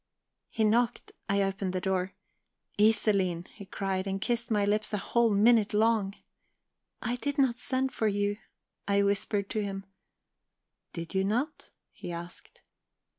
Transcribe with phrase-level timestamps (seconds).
[0.49, 1.11] "He knocked.
[1.29, 2.13] I opened the door.
[2.79, 6.15] "'Iselin!' he cried, and kissed my lips a whole minute long.
[7.03, 8.37] "'I did not send for you,'
[8.87, 9.85] I whispered to him.
[10.91, 12.61] "'Did you not?' he asked.